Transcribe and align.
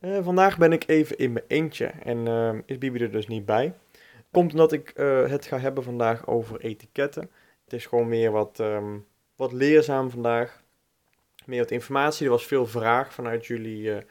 Eh, 0.00 0.24
vandaag 0.24 0.58
ben 0.58 0.72
ik 0.72 0.84
even 0.86 1.18
in 1.18 1.32
mijn 1.32 1.44
eentje 1.48 1.86
en 1.86 2.26
eh, 2.26 2.58
is 2.66 2.78
Bibi 2.78 2.98
er 2.98 3.10
dus 3.10 3.26
niet 3.26 3.44
bij. 3.44 3.74
Komt 4.30 4.52
omdat 4.52 4.72
ik 4.72 4.90
eh, 4.90 5.28
het 5.28 5.46
ga 5.46 5.58
hebben 5.58 5.82
vandaag 5.82 6.26
over 6.26 6.60
etiketten. 6.60 7.30
Het 7.64 7.72
is 7.72 7.86
gewoon 7.86 8.08
meer 8.08 8.30
wat, 8.30 8.60
ehm, 8.60 8.98
wat 9.36 9.52
leerzaam 9.52 10.10
vandaag. 10.10 10.62
Meer 11.44 11.58
wat 11.60 11.70
informatie. 11.70 12.24
Er 12.24 12.30
was 12.30 12.46
veel 12.46 12.66
vraag 12.66 13.12
vanuit 13.14 13.46
jullie 13.46 13.94
eh, 13.94 14.02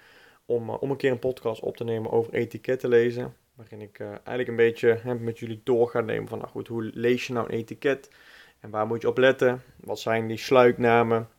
om, 0.46 0.70
om 0.70 0.92
een 0.92 0.98
keer 0.98 1.12
een 1.12 1.20
podcast 1.20 1.62
op 1.62 1.78
te 1.78 1.84
nemen 1.84 2.12
over 2.12 2.34
etiketten 2.34 2.90
lezen. 2.90 3.36
Waarin 3.56 3.82
ik 3.82 4.00
eigenlijk 4.00 4.48
een 4.48 4.56
beetje 4.56 5.00
met 5.20 5.40
jullie 5.40 5.62
door 5.64 5.90
ga 5.90 6.02
nemen 6.02 6.28
van 6.28 6.38
nou 6.38 6.50
goed, 6.50 6.68
hoe 6.68 6.92
lees 6.94 7.28
je 7.28 7.34
nou 7.34 7.46
een 7.46 7.58
etiket? 7.58 8.10
En 8.60 8.70
waar 8.70 8.88
moet 8.88 9.02
je 9.02 9.08
op 9.08 9.18
letten? 9.18 9.62
Wat 9.76 10.00
zijn 10.00 10.28
die 10.28 10.38
sluiknamen? 10.38 11.30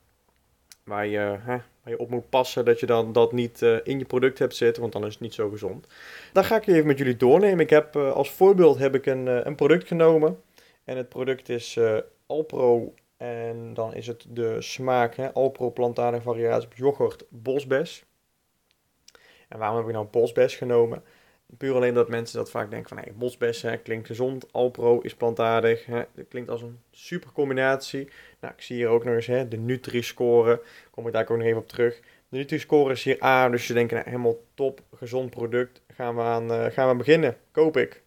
Waar 0.84 1.06
je, 1.06 1.38
hè, 1.40 1.58
waar 1.82 1.92
je 1.92 1.98
op 1.98 2.10
moet 2.10 2.28
passen 2.28 2.64
dat 2.64 2.80
je 2.80 2.86
dan 2.86 3.12
dat 3.12 3.32
niet 3.32 3.62
eh, 3.62 3.76
in 3.82 3.98
je 3.98 4.04
product 4.04 4.38
hebt 4.38 4.56
zitten, 4.56 4.80
want 4.82 4.92
dan 4.92 5.06
is 5.06 5.12
het 5.12 5.22
niet 5.22 5.34
zo 5.34 5.48
gezond. 5.48 5.86
Daar 6.32 6.44
ga 6.44 6.56
ik 6.56 6.66
even 6.66 6.86
met 6.86 6.98
jullie 6.98 7.16
doornemen. 7.16 7.60
Ik 7.60 7.70
heb 7.70 7.96
eh, 7.96 8.12
als 8.12 8.30
voorbeeld 8.30 8.78
heb 8.78 8.94
ik 8.94 9.06
een, 9.06 9.28
eh, 9.28 9.40
een 9.42 9.54
product 9.54 9.86
genomen. 9.86 10.42
En 10.84 10.96
het 10.96 11.08
product 11.08 11.48
is 11.48 11.78
Alpro. 12.26 12.94
En 13.16 13.74
dan 13.74 13.94
is 13.94 14.06
het 14.06 14.26
de 14.28 14.62
smaak 14.62 15.14
hè, 15.14 15.32
Alpro 15.32 15.70
plantaardige 15.70 16.22
variatie 16.22 16.68
op 16.68 16.74
yoghurt 16.74 17.24
bosbes. 17.28 18.04
En 19.48 19.58
waarom 19.58 19.76
heb 19.76 19.86
ik 19.86 19.92
nou 19.92 20.06
bosbes 20.06 20.56
genomen? 20.56 21.02
Puur 21.56 21.74
alleen 21.74 21.94
dat 21.94 22.08
mensen 22.08 22.38
dat 22.38 22.50
vaak 22.50 22.70
denken 22.70 22.88
van 22.88 22.98
hey, 22.98 23.12
bosbes 23.16 23.62
hè, 23.62 23.76
klinkt 23.76 24.06
gezond, 24.06 24.52
Alpro 24.52 25.00
is 25.00 25.14
plantaardig. 25.14 25.86
Hè, 25.86 26.02
dat 26.14 26.28
klinkt 26.28 26.50
als 26.50 26.62
een 26.62 26.80
super 26.90 27.32
combinatie. 27.32 28.08
Nou, 28.40 28.54
ik 28.54 28.62
zie 28.62 28.76
hier 28.76 28.88
ook 28.88 29.04
nog 29.04 29.14
eens 29.14 29.26
hè, 29.26 29.48
de 29.48 29.56
Nutri-score. 29.56 30.62
Kom 30.90 31.06
ik 31.06 31.12
daar 31.12 31.22
ook 31.22 31.36
nog 31.36 31.46
even 31.46 31.60
op 31.60 31.68
terug. 31.68 32.00
De 32.28 32.36
Nutri-score 32.36 32.92
is 32.92 33.04
hier 33.04 33.24
A, 33.24 33.48
dus 33.48 33.66
je 33.66 33.74
denkt 33.74 33.92
nou, 33.92 34.04
helemaal 34.04 34.36
top, 34.54 34.80
gezond 34.94 35.30
product. 35.30 35.82
Gaan 35.94 36.16
we 36.16 36.22
aan 36.22 36.52
eh, 36.52 36.66
gaan 36.66 36.88
we 36.88 36.94
beginnen. 36.94 37.36
Koop 37.50 37.76
ik. 37.76 38.02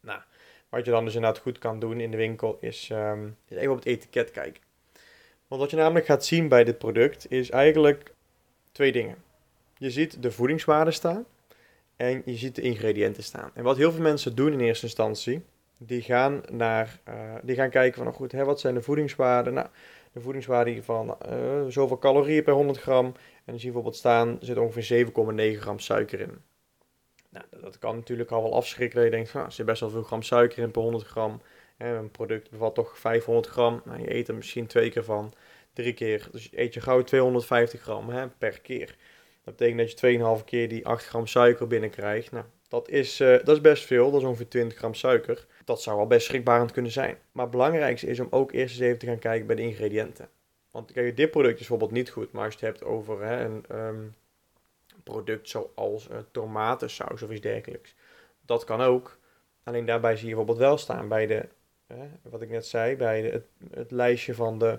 Nou, 0.00 0.20
wat 0.68 0.84
je 0.84 0.90
dan 0.90 1.04
dus 1.04 1.14
inderdaad 1.14 1.40
goed 1.40 1.58
kan 1.58 1.78
doen 1.78 2.00
in 2.00 2.10
de 2.10 2.16
winkel 2.16 2.58
is, 2.60 2.88
ehm, 2.90 3.28
is 3.48 3.56
even 3.56 3.70
op 3.70 3.76
het 3.76 3.86
etiket 3.86 4.30
kijken. 4.30 4.62
Want 5.48 5.60
wat 5.60 5.70
je 5.70 5.76
namelijk 5.76 6.06
gaat 6.06 6.24
zien 6.24 6.48
bij 6.48 6.64
dit 6.64 6.78
product 6.78 7.30
is 7.30 7.50
eigenlijk 7.50 8.14
twee 8.72 8.92
dingen. 8.92 9.16
Je 9.78 9.90
ziet 9.90 10.22
de 10.22 10.30
voedingswaarde 10.30 10.90
staan 10.90 11.26
en 11.96 12.22
je 12.24 12.36
ziet 12.36 12.54
de 12.54 12.62
ingrediënten 12.62 13.22
staan. 13.22 13.50
En 13.54 13.64
wat 13.64 13.76
heel 13.76 13.92
veel 13.92 14.02
mensen 14.02 14.34
doen 14.34 14.52
in 14.52 14.60
eerste 14.60 14.86
instantie, 14.86 15.44
die 15.78 16.02
gaan, 16.02 16.42
naar, 16.50 17.00
eh, 17.04 17.34
die 17.42 17.56
gaan 17.56 17.70
kijken 17.70 17.94
van, 17.94 18.04
nou 18.04 18.16
goed, 18.16 18.32
hè, 18.32 18.44
wat 18.44 18.60
zijn 18.60 18.74
de 18.74 18.82
voedingswaarden? 18.82 19.54
Nou, 19.54 19.68
de 20.12 20.20
voedingswaarde 20.20 20.82
van 20.82 21.20
eh, 21.20 21.64
zoveel 21.68 21.98
calorieën 21.98 22.42
per 22.42 22.54
100 22.54 22.78
gram. 22.78 23.04
En 23.04 23.14
dan 23.44 23.54
zie 23.58 23.66
je 23.66 23.72
bijvoorbeeld 23.72 23.96
staan, 23.96 24.36
zit 24.40 24.58
ongeveer 24.58 25.06
7,9 25.54 25.60
gram 25.60 25.78
suiker 25.78 26.20
in. 26.20 26.38
Nou, 27.28 27.44
dat 27.60 27.78
kan 27.78 27.96
natuurlijk 27.96 28.30
al 28.30 28.42
wel 28.42 28.54
afschrikken 28.54 29.04
je 29.04 29.10
denkt 29.10 29.32
nou, 29.32 29.46
er 29.46 29.52
zit 29.52 29.66
best 29.66 29.80
wel 29.80 29.90
veel 29.90 30.02
gram 30.02 30.22
suiker 30.22 30.62
in 30.62 30.70
per 30.70 30.82
100 30.82 31.04
gram. 31.04 31.40
En 31.76 31.94
een 31.94 32.10
product 32.10 32.50
bevat 32.50 32.74
toch 32.74 32.98
500 32.98 33.46
gram. 33.46 33.82
Nou, 33.84 34.00
je 34.00 34.14
eet 34.14 34.28
er 34.28 34.34
misschien 34.34 34.66
twee 34.66 34.90
keer 34.90 35.04
van, 35.04 35.32
drie 35.72 35.92
keer. 35.92 36.28
Dus 36.32 36.48
eet 36.52 36.74
je 36.74 36.80
gauw 36.80 37.02
250 37.02 37.80
gram 37.80 38.08
hè, 38.08 38.28
per 38.28 38.60
keer. 38.60 38.96
Dat 39.44 39.56
betekent 39.56 39.78
dat 39.78 40.00
je 40.00 40.38
2,5 40.38 40.44
keer 40.44 40.68
die 40.68 40.86
8 40.86 41.06
gram 41.06 41.26
suiker 41.26 41.66
binnenkrijgt. 41.66 42.30
Nou, 42.32 42.44
dat 42.68 42.88
is, 42.88 43.20
eh, 43.20 43.28
dat 43.28 43.48
is 43.48 43.60
best 43.60 43.84
veel, 43.84 44.10
dat 44.10 44.20
is 44.20 44.26
ongeveer 44.26 44.48
20 44.48 44.78
gram 44.78 44.94
suiker. 44.94 45.46
Dat 45.64 45.82
zou 45.82 45.96
wel 45.96 46.06
best 46.06 46.26
schrikbarend 46.26 46.72
kunnen 46.72 46.92
zijn. 46.92 47.18
Maar 47.32 47.42
het 47.42 47.52
belangrijkste 47.52 48.06
is 48.06 48.20
om 48.20 48.26
ook 48.30 48.52
eerst 48.52 48.74
eens 48.74 48.84
even 48.84 48.98
te 48.98 49.06
gaan 49.06 49.18
kijken 49.18 49.46
bij 49.46 49.56
de 49.56 49.62
ingrediënten. 49.62 50.28
Want 50.70 50.92
kijk, 50.92 51.16
dit 51.16 51.30
product 51.30 51.52
is 51.52 51.58
bijvoorbeeld 51.58 51.90
niet 51.90 52.10
goed, 52.10 52.32
maar 52.32 52.44
als 52.44 52.54
je 52.54 52.66
het 52.66 52.68
hebt 52.68 52.90
over 52.90 53.24
hè, 53.24 53.44
een 53.44 53.64
ehm, 53.68 54.02
product 55.02 55.48
zoals 55.48 56.08
uh, 56.08 56.16
tomatensaus 56.30 57.22
of 57.22 57.30
iets 57.30 57.40
dergelijks. 57.40 57.94
Dat 58.40 58.64
kan 58.64 58.80
ook. 58.80 59.18
Alleen 59.62 59.84
daarbij 59.84 60.16
zie 60.16 60.28
je 60.28 60.34
bijvoorbeeld 60.34 60.66
wel 60.66 60.78
staan 60.78 61.08
bij 61.08 61.26
de, 61.26 61.48
wat 62.22 62.42
ik 62.42 62.50
net 62.50 62.66
zei, 62.66 62.96
bij 62.96 63.22
het, 63.22 63.44
het, 63.70 63.90
lijstje 63.90 64.34
van 64.34 64.58
de 64.58 64.78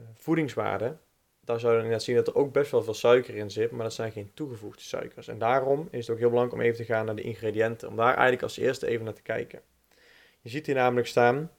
uh, 0.00 0.06
voedingswaarden. 0.14 1.00
Daar 1.44 1.60
zou 1.60 1.82
je 1.82 1.88
net 1.88 2.02
zien 2.02 2.16
dat 2.16 2.26
er 2.26 2.34
ook 2.34 2.52
best 2.52 2.70
wel 2.70 2.82
veel 2.82 2.94
suiker 2.94 3.34
in 3.34 3.50
zit, 3.50 3.70
maar 3.70 3.82
dat 3.82 3.94
zijn 3.94 4.12
geen 4.12 4.30
toegevoegde 4.34 4.82
suikers. 4.82 5.28
En 5.28 5.38
daarom 5.38 5.88
is 5.90 6.00
het 6.06 6.10
ook 6.10 6.18
heel 6.18 6.28
belangrijk 6.28 6.60
om 6.60 6.66
even 6.66 6.84
te 6.84 6.92
gaan 6.92 7.06
naar 7.06 7.16
de 7.16 7.22
ingrediënten, 7.22 7.88
om 7.88 7.96
daar 7.96 8.12
eigenlijk 8.12 8.42
als 8.42 8.56
eerste 8.56 8.86
even 8.86 9.04
naar 9.04 9.14
te 9.14 9.22
kijken. 9.22 9.60
Je 10.40 10.48
ziet 10.48 10.66
hier 10.66 10.74
namelijk 10.74 11.06
staan 11.06 11.50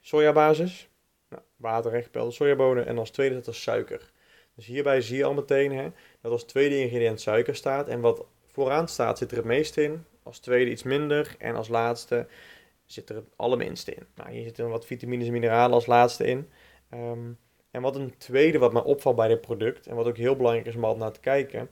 sojabasis, 0.00 0.88
nou, 1.28 1.42
water, 1.56 2.08
sojabonen 2.28 2.86
en 2.86 2.98
als 2.98 3.10
tweede 3.10 3.34
staat 3.34 3.46
er 3.46 3.54
suiker. 3.54 4.12
Dus 4.54 4.66
hierbij 4.66 5.00
zie 5.00 5.16
je 5.16 5.24
al 5.24 5.34
meteen 5.34 5.72
hè, 5.72 5.88
dat 6.20 6.32
als 6.32 6.44
tweede 6.44 6.80
ingrediënt 6.80 7.20
suiker 7.20 7.56
staat 7.56 7.88
en 7.88 8.00
wat 8.00 8.24
vooraan 8.46 8.88
staat 8.88 9.18
zit 9.18 9.30
er 9.30 9.36
het 9.36 9.46
meest 9.46 9.76
in, 9.76 10.04
als 10.22 10.38
tweede 10.38 10.70
iets 10.70 10.82
minder 10.82 11.36
en 11.38 11.56
als 11.56 11.68
laatste 11.68 12.26
zit 12.86 13.08
er 13.08 13.16
het 13.16 13.28
allerminste 13.36 13.94
in. 13.94 14.06
Nou, 14.14 14.30
hier 14.30 14.42
zitten 14.42 14.68
wat 14.68 14.86
vitamines 14.86 15.26
en 15.26 15.32
mineralen 15.32 15.74
als 15.74 15.86
laatste 15.86 16.24
in. 16.24 16.48
Um, 16.94 17.38
en 17.74 17.82
wat 17.82 17.96
een 17.96 18.16
tweede 18.18 18.58
wat 18.58 18.72
mij 18.72 18.82
opvalt 18.82 19.16
bij 19.16 19.28
dit 19.28 19.40
product, 19.40 19.86
en 19.86 19.96
wat 19.96 20.06
ook 20.06 20.16
heel 20.16 20.36
belangrijk 20.36 20.66
is 20.66 20.74
om 20.74 20.84
altijd 20.84 21.02
naar 21.02 21.12
te 21.12 21.20
kijken, 21.20 21.68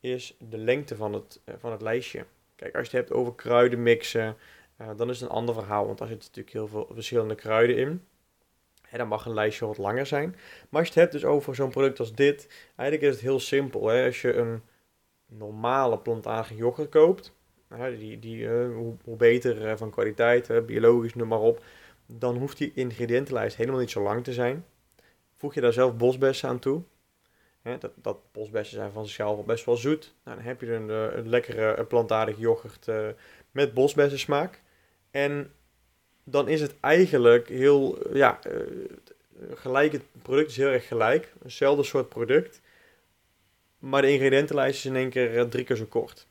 is 0.00 0.36
de 0.38 0.58
lengte 0.58 0.96
van 0.96 1.12
het, 1.12 1.40
uh, 1.44 1.54
van 1.58 1.72
het 1.72 1.82
lijstje. 1.82 2.24
Kijk, 2.56 2.76
als 2.76 2.90
je 2.90 2.96
het 2.96 3.08
hebt 3.08 3.18
over 3.18 3.34
kruiden 3.34 3.82
mixen, 3.82 4.36
uh, 4.80 4.88
dan 4.96 5.10
is 5.10 5.20
het 5.20 5.28
een 5.28 5.34
ander 5.34 5.54
verhaal, 5.54 5.86
want 5.86 5.98
daar 5.98 6.08
zitten 6.08 6.28
natuurlijk 6.28 6.56
heel 6.56 6.66
veel 6.66 6.94
verschillende 6.94 7.34
kruiden 7.34 7.76
in. 7.76 8.04
Hè, 8.82 8.98
dan 8.98 9.08
mag 9.08 9.26
een 9.26 9.34
lijstje 9.34 9.66
wat 9.66 9.78
langer 9.78 10.06
zijn. 10.06 10.36
Maar 10.68 10.80
als 10.80 10.88
je 10.88 11.00
het 11.00 11.02
hebt 11.02 11.12
dus 11.12 11.24
over 11.24 11.54
zo'n 11.54 11.70
product 11.70 11.98
als 11.98 12.14
dit, 12.14 12.48
eigenlijk 12.76 13.08
is 13.08 13.14
het 13.14 13.24
heel 13.24 13.40
simpel. 13.40 13.88
Hè? 13.88 14.04
Als 14.04 14.20
je 14.22 14.34
een 14.34 14.62
normale 15.26 15.98
plantaardige 15.98 16.56
yoghurt 16.56 16.90
koopt, 16.90 17.32
hè, 17.68 17.96
die, 17.96 18.18
die, 18.18 18.38
uh, 18.38 18.74
hoe, 19.04 19.16
beter 19.16 19.78
van 19.78 19.90
kwaliteit, 19.90 20.66
biologisch, 20.66 21.14
noem 21.14 21.28
maar 21.28 21.40
op, 21.40 21.64
dan 22.06 22.36
hoeft 22.36 22.58
die 22.58 22.72
ingrediëntenlijst 22.74 23.56
helemaal 23.56 23.80
niet 23.80 23.90
zo 23.90 24.02
lang 24.02 24.24
te 24.24 24.32
zijn. 24.32 24.64
Voeg 25.42 25.54
je 25.54 25.60
daar 25.60 25.72
zelf 25.72 25.96
bosbessen 25.96 26.48
aan 26.48 26.58
toe. 26.58 26.82
Hè, 27.62 27.78
dat, 27.78 27.92
dat 27.94 28.18
bosbessen 28.32 28.76
zijn 28.76 28.92
van 28.92 29.04
zichzelf 29.04 29.44
best 29.44 29.64
wel 29.64 29.76
zoet. 29.76 30.14
Nou, 30.24 30.36
dan 30.36 30.46
heb 30.46 30.60
je 30.60 30.72
een, 30.72 30.88
een 30.88 31.28
lekkere 31.28 31.84
plantaardige 31.84 32.40
yoghurt 32.40 32.86
uh, 32.88 33.08
met 33.50 33.74
bosbessen 33.74 34.18
smaak. 34.18 34.62
En 35.10 35.52
dan 36.24 36.48
is 36.48 36.60
het 36.60 36.74
eigenlijk 36.80 37.48
heel, 37.48 37.98
ja, 38.16 38.38
gelijk. 39.54 39.92
Het 39.92 40.02
product 40.22 40.50
is 40.50 40.56
heel 40.56 40.68
erg 40.68 40.88
gelijk. 40.88 41.32
Hetzelfde 41.42 41.82
soort 41.82 42.08
product. 42.08 42.60
Maar 43.78 44.02
de 44.02 44.10
ingrediëntenlijst 44.10 44.78
is 44.78 44.84
in 44.84 44.96
één 44.96 45.10
keer 45.10 45.48
drie 45.48 45.64
keer 45.64 45.76
zo 45.76 45.86
kort. 45.86 46.26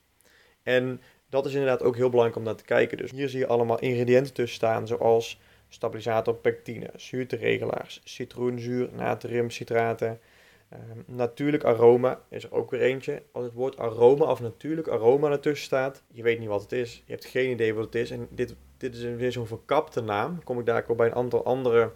En 0.63 1.01
dat 1.29 1.45
is 1.45 1.53
inderdaad 1.53 1.83
ook 1.83 1.95
heel 1.95 2.09
belangrijk 2.09 2.39
om 2.39 2.45
naar 2.45 2.55
te 2.55 2.63
kijken. 2.63 2.97
Dus 2.97 3.11
hier 3.11 3.29
zie 3.29 3.39
je 3.39 3.47
allemaal 3.47 3.79
ingrediënten 3.79 4.33
tussen 4.33 4.55
staan, 4.55 4.87
zoals 4.87 5.39
stabilisator 5.73 6.35
pectine, 6.35 6.89
zuurteregelaars, 6.95 8.01
citroenzuur, 8.03 8.89
natriumcitraten. 8.93 10.19
Um, 10.73 11.03
natuurlijk 11.05 11.63
aroma 11.63 12.21
is 12.29 12.43
er 12.43 12.53
ook 12.53 12.71
weer 12.71 12.81
eentje. 12.81 13.23
Als 13.31 13.45
het 13.45 13.53
woord 13.53 13.77
aroma 13.77 14.25
of 14.25 14.41
natuurlijk 14.41 14.87
aroma 14.87 15.31
ertussen 15.31 15.65
staat, 15.65 16.03
je 16.11 16.23
weet 16.23 16.39
niet 16.39 16.47
wat 16.47 16.61
het 16.61 16.71
is. 16.71 17.03
Je 17.05 17.11
hebt 17.11 17.25
geen 17.25 17.49
idee 17.49 17.73
wat 17.73 17.85
het 17.85 17.95
is. 17.95 18.11
En 18.11 18.27
dit, 18.29 18.55
dit 18.77 18.95
is 18.95 19.03
weer 19.03 19.31
zo'n 19.31 19.47
verkapte 19.47 20.01
naam. 20.01 20.43
Kom 20.43 20.59
ik 20.59 20.65
daar 20.65 20.85
ook 20.87 20.97
bij 20.97 21.07
een 21.07 21.15
aantal 21.15 21.45
andere 21.45 21.91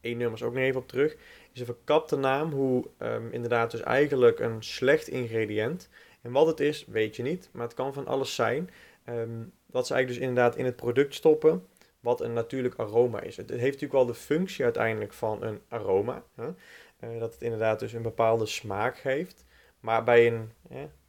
E-nummers 0.00 0.42
ook 0.42 0.54
nog 0.54 0.62
even 0.62 0.80
op 0.80 0.88
terug. 0.88 1.16
Is 1.52 1.60
een 1.60 1.66
verkapte 1.66 2.16
naam 2.16 2.52
hoe 2.52 2.84
um, 2.98 3.32
inderdaad 3.32 3.70
dus 3.70 3.80
eigenlijk 3.80 4.38
een 4.38 4.62
slecht 4.62 5.08
ingrediënt. 5.08 5.88
En 6.22 6.32
wat 6.32 6.46
het 6.46 6.60
is, 6.60 6.84
weet 6.86 7.16
je 7.16 7.22
niet. 7.22 7.48
Maar 7.52 7.64
het 7.64 7.74
kan 7.74 7.92
van 7.92 8.06
alles 8.06 8.34
zijn. 8.34 8.70
Um, 9.08 9.52
wat 9.66 9.86
ze 9.86 9.94
eigenlijk 9.94 10.08
dus 10.08 10.28
inderdaad 10.28 10.56
in 10.56 10.64
het 10.64 10.76
product 10.76 11.14
stoppen 11.14 11.66
wat 12.00 12.20
een 12.20 12.32
natuurlijk 12.32 12.74
aroma 12.76 13.20
is. 13.20 13.36
Het 13.36 13.50
heeft 13.50 13.62
natuurlijk 13.62 13.92
wel 13.92 14.06
de 14.06 14.14
functie 14.14 14.64
uiteindelijk 14.64 15.12
van 15.12 15.42
een 15.42 15.60
aroma. 15.68 16.22
Hè? 16.34 16.48
Uh, 17.00 17.20
dat 17.20 17.32
het 17.32 17.42
inderdaad 17.42 17.78
dus 17.78 17.92
een 17.92 18.02
bepaalde 18.02 18.46
smaak 18.46 18.98
geeft. 18.98 19.44
Maar 19.80 20.04
bij 20.04 20.26
een 20.26 20.52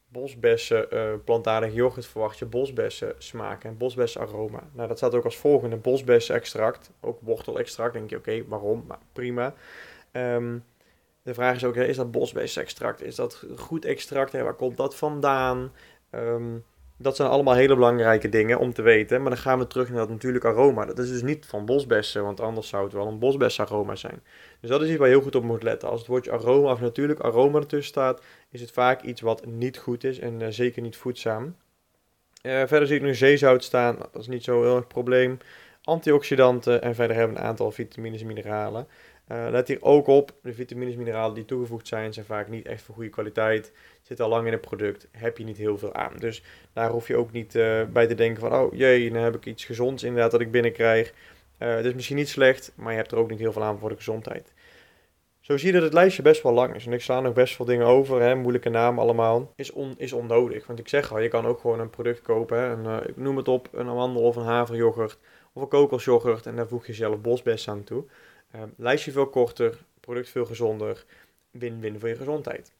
bosbessen 0.08 0.88
uh, 0.94 1.14
plantaardige 1.24 1.74
yoghurt 1.74 2.06
verwacht 2.06 2.38
je 2.38 2.46
bosbessen 2.46 3.16
smaak 3.18 3.64
en 3.64 3.78
bosbessen 3.78 4.22
aroma. 4.22 4.70
Nou, 4.74 4.88
dat 4.88 4.98
staat 4.98 5.16
ook 5.16 5.26
als 5.26 5.38
volgende 5.38 5.76
bosbessen 5.76 6.36
extract. 6.36 6.92
Ook 7.00 7.20
wortelextract. 7.22 7.94
Denk 7.94 8.10
je, 8.10 8.18
oké, 8.18 8.46
waarom? 8.48 8.88
Prima. 9.14 9.54
Um, 10.12 10.64
De 11.24 11.34
vraag 11.34 11.56
is 11.56 11.64
ook, 11.64 11.76
is 11.76 11.96
dat 11.96 12.12
bosbesextract? 12.12 13.02
Is 13.02 13.16
dat 13.16 13.46
goed 13.56 13.86
extract? 13.86 14.32
Hè? 14.32 14.44
Waar 14.44 14.56
komt 14.56 14.78
dat 14.78 14.96
vandaan? 14.96 15.72
Ehm, 16.10 16.58
dat 17.02 17.16
zijn 17.16 17.30
allemaal 17.30 17.54
hele 17.54 17.76
belangrijke 17.76 18.30
dingen 18.30 18.60
om 18.60 18.74
te 18.74 18.82
weten. 18.82 19.22
Maar 19.22 19.30
dan 19.30 19.40
gaan 19.40 19.60
we 19.60 19.68
terug 19.68 19.90
naar 19.90 19.98
dat 19.98 20.10
natuurlijk 20.10 20.46
aroma. 20.46 20.86
Dat 20.86 21.00
is 21.00 21.10
dus 21.10 21.22
niet 21.22 21.46
van 21.46 21.66
bosbessen, 21.66 22.24
want 22.24 22.40
anders 22.40 22.68
zou 22.68 22.84
het 22.84 22.94
wel 22.94 23.08
een 23.08 23.20
bosbesaroma 23.20 23.96
zijn. 23.96 24.22
Dus 24.60 24.70
dat 24.70 24.82
is 24.82 24.90
iets 24.90 24.98
waar 24.98 25.08
je 25.08 25.14
heel 25.14 25.24
goed 25.24 25.36
op 25.36 25.44
moet 25.44 25.64
letten. 25.64 25.90
Als 25.90 26.00
het 26.00 26.10
woordje 26.10 26.32
aroma 26.32 26.72
of 26.72 26.80
natuurlijk 26.82 27.20
aroma 27.20 27.60
ertussen 27.60 27.88
staat, 27.90 28.22
is 28.52 28.62
het 28.62 28.72
vaak 28.72 29.02
iets 29.02 29.22
wat 29.22 29.46
niet 29.46 29.78
goed 29.78 30.04
is 30.04 30.20
en 30.20 30.42
uh, 30.42 30.48
zeker 30.50 30.82
niet 30.82 30.98
voedzaam. 30.98 31.56
Uh, 32.42 32.62
verder 32.66 32.88
zie 32.88 32.96
ik 32.96 33.02
nu 33.02 33.16
zeezout 33.16 33.64
staan, 33.64 33.98
dat 34.12 34.22
is 34.22 34.28
niet 34.28 34.44
zo 34.44 34.62
heel 34.62 34.76
erg 34.76 34.88
probleem. 34.88 35.38
Antioxidanten 35.90 36.82
en 36.82 36.96
verder 36.96 37.16
hebben 37.16 37.36
we 37.36 37.42
een 37.42 37.48
aantal 37.48 37.72
vitamines 37.72 38.22
en 38.22 38.28
mineralen. 38.28 38.88
Uh, 39.32 39.48
let 39.50 39.68
hier 39.68 39.82
ook 39.82 40.08
op, 40.08 40.34
de 40.42 40.54
vitamines 40.54 40.94
en 40.94 41.00
mineralen 41.00 41.36
die 41.36 41.46
toegevoegd 41.46 41.88
zijn, 41.88 42.14
zijn 42.14 42.26
vaak 42.26 42.50
niet 42.50 42.66
echt 42.66 42.82
van 42.82 42.96
goede 42.96 43.10
kwaliteit. 43.10 43.72
Zit 44.02 44.20
al 44.20 44.30
lang 44.30 44.46
in 44.46 44.52
het 44.52 44.62
product, 44.62 45.08
heb 45.12 45.38
je 45.38 45.44
niet 45.44 45.58
heel 45.58 45.78
veel 45.78 45.94
aan. 45.94 46.18
Dus 46.18 46.44
daar 46.74 46.90
hoef 46.90 47.08
je 47.08 47.16
ook 47.16 47.32
niet 47.32 47.56
uh, 47.56 47.84
bij 47.84 48.08
te 48.08 48.16
denken 48.16 48.42
van, 48.42 48.54
oh 48.54 48.74
jee, 48.74 49.12
dan 49.12 49.22
heb 49.22 49.36
ik 49.36 49.46
iets 49.46 49.66
gezonds 49.66 50.04
inderdaad 50.04 50.32
dat 50.32 50.42
ik 50.42 50.52
binnenkrijg. 50.52 51.14
Uh, 51.60 51.76
het 51.76 51.86
is 51.86 51.94
misschien 51.94 52.16
niet 52.16 52.30
slecht, 52.30 52.72
maar 52.76 52.92
je 52.92 52.98
hebt 52.98 53.12
er 53.12 53.18
ook 53.18 53.30
niet 53.30 53.40
heel 53.40 53.54
veel 53.54 53.64
aan 53.64 53.80
voor 53.80 53.90
de 53.90 53.96
gezondheid. 53.96 54.54
Zo 55.50 55.58
zie 55.58 55.68
je 55.68 55.74
dat 55.74 55.84
het 55.84 55.94
lijstje 55.94 56.22
best 56.22 56.44
wel 56.44 56.54
lang 56.54 56.76
is. 56.76 56.86
En 56.86 56.94
ik 56.94 57.02
sla 57.02 57.20
nog 57.20 57.34
best 57.34 57.56
veel 57.56 57.66
dingen 57.66 57.86
over, 57.86 58.22
hè, 58.22 58.36
moeilijke 58.36 58.70
namen 58.70 59.04
allemaal. 59.04 59.54
Is, 59.56 59.72
on, 59.72 59.94
is 59.98 60.14
onnodig, 60.14 60.68
want 60.68 60.80
ik 60.80 60.88
zeg 60.88 61.12
al, 61.12 61.20
je 61.20 61.28
kan 61.28 61.46
ook 61.46 61.60
gewoon 61.60 61.80
een 61.80 61.90
product 61.90 62.22
kopen. 62.22 62.58
Hè, 62.58 62.66
een, 62.70 63.08
ik 63.08 63.18
noem 63.18 63.38
het 63.38 63.48
op, 63.48 63.70
een 63.72 63.88
amandel 63.88 64.22
of 64.22 64.36
een 64.36 64.44
haveryoghurt 64.44 65.18
of 65.54 65.62
een 65.62 65.68
kokosyoghurt. 65.68 66.46
En 66.46 66.56
daar 66.56 66.68
voeg 66.68 66.88
je 66.88 66.94
zelf 66.94 67.22
bosbes 67.22 67.70
aan 67.70 67.84
toe. 67.84 68.04
Uh, 68.56 68.62
lijstje 68.78 69.12
veel 69.12 69.28
korter, 69.28 69.78
product 70.00 70.30
veel 70.30 70.46
gezonder, 70.46 71.06
win-win 71.52 72.00
voor 72.00 72.10
je 72.10 72.16
gezondheid. 72.16 72.72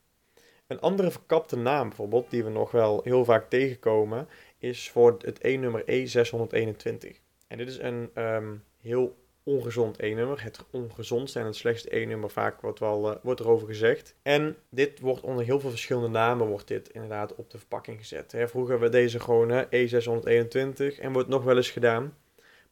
Een 0.68 0.80
andere 0.80 1.12
verkapte 1.12 1.58
naam 1.58 1.88
bijvoorbeeld, 1.88 2.30
die 2.30 2.44
we 2.44 2.50
nog 2.50 2.72
wel 2.72 3.02
heel 3.04 3.26
vaak 3.26 3.50
tegenkomen, 3.50 4.28
is 4.58 4.90
voor 4.90 5.18
het 5.22 5.44
E-nummer 5.44 5.82
E621. 5.82 7.18
En 7.48 7.58
dit 7.58 7.68
is 7.68 7.80
een 7.80 8.10
um, 8.16 8.64
heel 8.82 9.16
ongezond 9.50 10.00
E-nummer, 10.00 10.44
het 10.44 10.66
ongezondste 10.72 11.40
en 11.40 11.46
het 11.46 11.56
slechtste 11.56 11.96
E-nummer 11.96 12.30
vaak 12.30 12.62
wordt, 12.62 12.80
wel, 12.80 13.12
uh, 13.12 13.18
wordt 13.22 13.40
erover 13.40 13.68
gezegd. 13.68 14.16
En 14.22 14.58
dit 14.70 15.00
wordt 15.00 15.22
onder 15.22 15.46
heel 15.46 15.60
veel 15.60 15.70
verschillende 15.70 16.08
namen 16.08 16.48
wordt 16.48 16.68
dit 16.68 16.90
inderdaad 16.90 17.36
op 17.36 17.50
de 17.50 17.58
verpakking 17.58 18.00
gezet. 18.00 18.32
Hè, 18.32 18.48
vroeger 18.48 18.80
we 18.80 18.90
deze 18.90 19.20
gewoon 19.20 19.50
hè, 19.50 19.66
E621 19.66 21.00
en 21.00 21.14
wordt 21.14 21.28
nog 21.28 21.44
wel 21.44 21.58
eens 21.58 21.70
gedaan. 21.70 22.18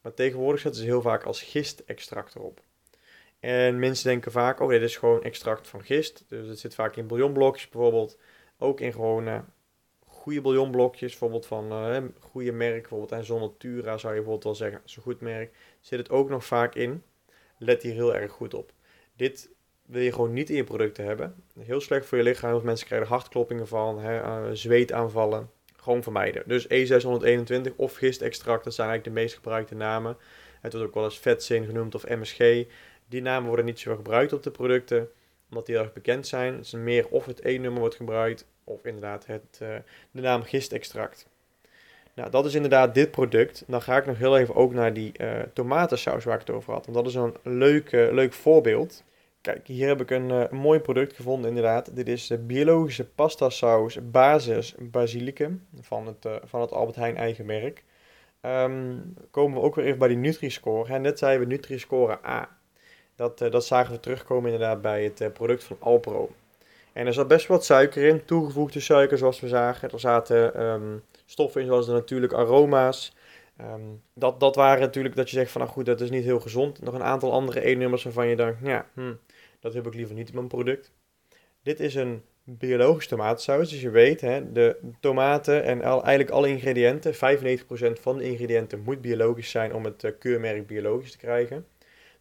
Maar 0.01 0.13
tegenwoordig 0.13 0.61
zetten 0.61 0.81
ze 0.81 0.87
heel 0.87 1.01
vaak 1.01 1.23
als 1.23 1.41
gistextract 1.41 2.35
erop. 2.35 2.59
En 3.39 3.79
mensen 3.79 4.09
denken 4.09 4.31
vaak, 4.31 4.59
oh 4.59 4.69
dit 4.69 4.81
is 4.81 4.97
gewoon 4.97 5.23
extract 5.23 5.67
van 5.67 5.83
gist. 5.83 6.23
Dus 6.27 6.47
het 6.47 6.59
zit 6.59 6.75
vaak 6.75 6.95
in 6.95 7.07
bouillonblokjes 7.07 7.69
bijvoorbeeld. 7.69 8.17
Ook 8.57 8.79
in 8.79 8.91
gewoon 8.91 9.27
uh, 9.27 9.39
goede 10.27 10.41
bouillonblokjes, 10.41 11.09
bijvoorbeeld 11.09 11.45
van 11.45 11.71
uh, 11.71 11.97
goede 12.19 12.51
merk. 12.51 12.81
Bijvoorbeeld 12.81 13.11
en 13.11 13.25
zou 13.25 13.43
je 13.43 13.99
bijvoorbeeld 13.99 14.43
wel 14.43 14.55
zeggen, 14.55 14.81
een 14.85 15.01
goed 15.01 15.21
merk. 15.21 15.53
Zit 15.79 15.99
het 15.99 16.09
ook 16.09 16.29
nog 16.29 16.45
vaak 16.45 16.75
in. 16.75 17.03
Let 17.57 17.81
hier 17.81 17.93
heel 17.93 18.15
erg 18.15 18.31
goed 18.31 18.53
op. 18.53 18.71
Dit 19.15 19.49
wil 19.85 20.01
je 20.01 20.11
gewoon 20.11 20.33
niet 20.33 20.49
in 20.49 20.55
je 20.55 20.63
producten 20.63 21.05
hebben. 21.05 21.43
Heel 21.59 21.81
slecht 21.81 22.05
voor 22.05 22.17
je 22.17 22.23
lichaam. 22.23 22.63
Mensen 22.63 22.87
krijgen 22.87 23.07
hartkloppingen 23.07 23.67
van, 23.67 23.99
hè, 23.99 24.21
uh, 24.21 24.49
zweetaanvallen. 24.51 25.49
Gewoon 25.75 26.03
vermijden. 26.03 26.43
Dus 26.45 26.67
E621 26.67 27.75
of 27.75 27.95
gistextract, 27.95 28.63
dat 28.63 28.73
zijn 28.73 28.89
eigenlijk 28.89 29.17
de 29.17 29.21
meest 29.21 29.35
gebruikte 29.35 29.75
namen. 29.75 30.17
Het 30.61 30.73
wordt 30.73 30.87
ook 30.87 30.93
wel 30.93 31.03
eens 31.03 31.19
vetzin 31.19 31.65
genoemd 31.65 31.95
of 31.95 32.07
MSG. 32.07 32.65
Die 33.09 33.21
namen 33.21 33.47
worden 33.47 33.65
niet 33.65 33.79
zo 33.79 33.95
gebruikt 33.95 34.33
op 34.33 34.43
de 34.43 34.51
producten, 34.51 35.09
omdat 35.49 35.65
die 35.65 35.77
erg 35.77 35.93
bekend 35.93 36.27
zijn. 36.27 36.59
Is 36.59 36.71
meer 36.71 37.07
of 37.07 37.25
het 37.25 37.45
E-nummer 37.45 37.79
wordt 37.79 37.95
gebruikt, 37.95 38.45
of 38.63 38.85
inderdaad 38.85 39.25
het, 39.25 39.59
uh, 39.61 39.75
de 40.11 40.21
naam 40.21 40.43
gistextract. 40.43 41.27
Nou, 42.13 42.29
dat 42.29 42.45
is 42.45 42.55
inderdaad 42.55 42.93
dit 42.93 43.11
product. 43.11 43.63
Dan 43.67 43.81
ga 43.81 43.97
ik 43.97 44.05
nog 44.05 44.17
heel 44.17 44.37
even 44.37 44.55
ook 44.55 44.73
naar 44.73 44.93
die 44.93 45.11
uh, 45.21 45.39
tomatensaus 45.53 46.23
waar 46.23 46.39
ik 46.39 46.47
het 46.47 46.55
over 46.55 46.73
had. 46.73 46.85
Want 46.85 46.97
dat 46.97 47.07
is 47.07 47.15
een 47.15 47.35
leuk, 47.43 47.91
leuk 47.91 48.33
voorbeeld. 48.33 49.03
Kijk, 49.41 49.67
hier 49.67 49.87
heb 49.87 50.01
ik 50.01 50.11
een, 50.11 50.29
een 50.29 50.57
mooi 50.57 50.79
product 50.79 51.15
gevonden 51.15 51.49
inderdaad. 51.49 51.95
Dit 51.95 52.07
is 52.07 52.27
de 52.27 52.37
biologische 52.37 53.05
pasta 53.05 53.49
saus 53.49 53.99
basis 54.09 54.75
basilicum 54.79 55.67
van 55.81 56.07
het, 56.07 56.27
van 56.43 56.61
het 56.61 56.71
Albert 56.71 56.95
Heijn 56.95 57.17
eigen 57.17 57.45
merk. 57.45 57.83
Um, 58.41 59.13
komen 59.31 59.59
we 59.59 59.65
ook 59.65 59.75
weer 59.75 59.85
even 59.85 59.99
bij 59.99 60.07
die 60.07 60.17
Nutri-score. 60.17 60.99
Net 60.99 61.19
zeiden 61.19 61.47
we 61.47 61.53
Nutri-score 61.53 62.25
A. 62.25 62.56
Dat, 63.17 63.41
uh, 63.41 63.51
dat 63.51 63.65
zagen 63.65 63.93
we 63.93 63.99
terugkomen 63.99 64.51
inderdaad 64.51 64.81
bij 64.81 65.03
het 65.03 65.21
uh, 65.21 65.27
product 65.31 65.63
van 65.63 65.77
Alpro. 65.79 66.29
En 66.93 67.07
er 67.07 67.13
zat 67.13 67.27
best 67.27 67.47
wat 67.47 67.65
suiker 67.65 68.03
in, 68.03 68.25
toegevoegde 68.25 68.79
suiker 68.79 69.17
zoals 69.17 69.39
we 69.39 69.47
zagen. 69.47 69.91
Er 69.91 69.99
zaten 69.99 70.63
um, 70.63 71.03
stoffen 71.25 71.61
in 71.61 71.67
zoals 71.67 71.85
de 71.85 71.91
natuurlijke 71.91 72.35
aroma's. 72.35 73.15
Um, 73.61 74.01
dat, 74.13 74.39
dat 74.39 74.55
waren 74.55 74.81
natuurlijk 74.81 75.15
dat 75.15 75.29
je 75.29 75.35
zegt 75.35 75.51
van 75.51 75.61
nou 75.61 75.73
goed, 75.73 75.85
dat 75.85 76.01
is 76.01 76.09
niet 76.09 76.23
heel 76.23 76.39
gezond. 76.39 76.81
Nog 76.81 76.93
een 76.93 77.03
aantal 77.03 77.31
andere 77.31 77.67
E-nummers 77.67 78.03
waarvan 78.03 78.27
je 78.27 78.35
denkt, 78.35 78.59
ja, 78.63 78.85
hm, 78.93 79.13
dat 79.59 79.73
heb 79.73 79.87
ik 79.87 79.93
liever 79.93 80.15
niet 80.15 80.29
in 80.29 80.35
mijn 80.35 80.47
product. 80.47 80.91
Dit 81.63 81.79
is 81.79 81.95
een 81.95 82.21
biologische 82.43 83.09
tomatensaus. 83.09 83.69
Dus 83.69 83.81
je 83.81 83.89
weet, 83.89 84.21
hè, 84.21 84.51
de 84.51 84.77
tomaten 84.99 85.63
en 85.63 85.83
al, 85.83 86.03
eigenlijk 86.03 86.29
alle 86.35 86.47
ingrediënten, 86.47 87.13
95% 87.13 87.17
van 88.01 88.17
de 88.17 88.23
ingrediënten 88.23 88.79
moet 88.79 89.01
biologisch 89.01 89.49
zijn 89.49 89.73
om 89.73 89.83
het 89.83 90.03
uh, 90.03 90.11
keurmerk 90.19 90.67
biologisch 90.67 91.11
te 91.11 91.17
krijgen. 91.17 91.65